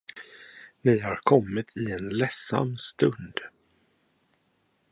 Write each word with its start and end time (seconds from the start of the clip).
Ni 0.83 0.99
har 0.99 1.19
kommit 1.23 1.77
i 1.77 1.91
en 1.91 2.09
ledsam 2.09 2.77
stund. 2.77 3.33